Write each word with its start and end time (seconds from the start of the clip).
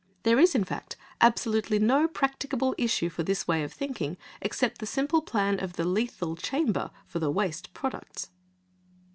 There 0.23 0.39
is, 0.39 0.55
in 0.55 0.63
fact, 0.63 0.95
absolutely 1.21 1.77
no 1.77 2.07
practicable 2.07 2.73
issue 2.75 3.07
for 3.07 3.21
this 3.21 3.47
way 3.47 3.61
of 3.61 3.71
thinking 3.71 4.17
except 4.41 4.79
the 4.79 4.87
simple 4.87 5.21
plan 5.21 5.59
of 5.59 5.73
the 5.73 5.85
lethal 5.85 6.35
chamber 6.35 6.89
for 7.05 7.19
the 7.19 7.29
"waste 7.29 7.71
products." 7.75 8.31